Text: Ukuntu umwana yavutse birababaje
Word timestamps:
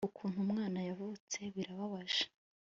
Ukuntu 0.07 0.37
umwana 0.45 0.79
yavutse 0.87 1.39
birababaje 1.53 2.23